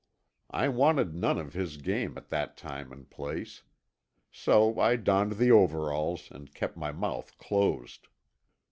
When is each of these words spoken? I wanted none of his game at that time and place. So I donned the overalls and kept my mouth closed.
I 0.49 0.67
wanted 0.67 1.13
none 1.13 1.37
of 1.37 1.53
his 1.53 1.77
game 1.77 2.17
at 2.17 2.29
that 2.29 2.57
time 2.57 2.91
and 2.91 3.07
place. 3.07 3.61
So 4.31 4.79
I 4.79 4.95
donned 4.95 5.33
the 5.33 5.51
overalls 5.51 6.29
and 6.31 6.51
kept 6.55 6.75
my 6.75 6.91
mouth 6.91 7.37
closed. 7.37 8.07